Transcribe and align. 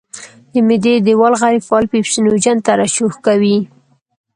د 0.53 0.55
معدې 0.67 0.93
دېوال 1.05 1.33
غیر 1.41 1.57
فعال 1.67 1.85
پیپسوجین 1.93 2.57
ترشح 2.67 3.13
کوي. 3.25 3.57